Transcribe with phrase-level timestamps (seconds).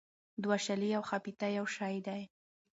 [0.43, 2.21] دوه شلې او ښپيته يو شٸ دى